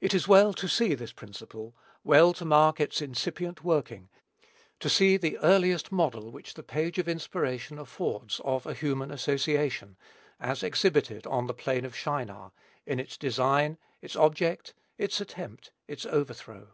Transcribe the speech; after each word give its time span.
It 0.00 0.14
is 0.14 0.28
well 0.28 0.52
to 0.52 0.68
see 0.68 0.94
this 0.94 1.10
principle, 1.12 1.74
well 2.04 2.32
to 2.34 2.44
mark 2.44 2.78
its 2.78 3.02
incipient 3.02 3.64
working, 3.64 4.08
to 4.78 4.88
see 4.88 5.16
the 5.16 5.38
earliest 5.38 5.90
model 5.90 6.30
which 6.30 6.54
the 6.54 6.62
page 6.62 6.98
of 6.98 7.08
inspiration 7.08 7.76
affords 7.80 8.40
of 8.44 8.64
a 8.64 8.74
human 8.74 9.10
association, 9.10 9.96
as 10.38 10.62
exhibited 10.62 11.26
on 11.26 11.48
the 11.48 11.52
plain 11.52 11.84
of 11.84 11.96
Shinar, 11.96 12.52
in 12.86 13.00
its 13.00 13.16
design, 13.16 13.76
its 14.00 14.14
object, 14.14 14.72
its 14.98 15.20
attempt, 15.20 15.72
its 15.88 16.06
overthrow. 16.06 16.68